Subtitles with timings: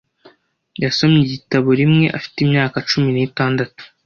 [0.83, 3.81] Yasomye igitabo rimwe afite imyaka cumi n'itandatu.